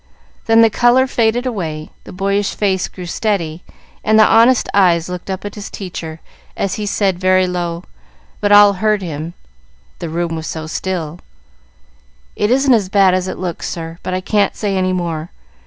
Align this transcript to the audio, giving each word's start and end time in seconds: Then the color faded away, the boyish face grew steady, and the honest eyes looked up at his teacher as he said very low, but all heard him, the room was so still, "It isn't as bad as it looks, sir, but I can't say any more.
Then 0.47 0.63
the 0.63 0.71
color 0.71 1.05
faded 1.05 1.45
away, 1.45 1.91
the 2.05 2.11
boyish 2.11 2.55
face 2.55 2.87
grew 2.87 3.05
steady, 3.05 3.63
and 4.03 4.17
the 4.17 4.25
honest 4.25 4.67
eyes 4.73 5.09
looked 5.09 5.29
up 5.29 5.45
at 5.45 5.53
his 5.53 5.69
teacher 5.69 6.21
as 6.57 6.73
he 6.73 6.87
said 6.87 7.19
very 7.19 7.45
low, 7.45 7.83
but 8.39 8.51
all 8.51 8.73
heard 8.73 9.03
him, 9.03 9.35
the 9.99 10.09
room 10.09 10.35
was 10.35 10.47
so 10.47 10.65
still, 10.65 11.19
"It 12.35 12.49
isn't 12.49 12.73
as 12.73 12.89
bad 12.89 13.13
as 13.13 13.27
it 13.27 13.37
looks, 13.37 13.69
sir, 13.69 13.99
but 14.01 14.15
I 14.15 14.21
can't 14.21 14.55
say 14.55 14.75
any 14.75 14.91
more. 14.91 15.29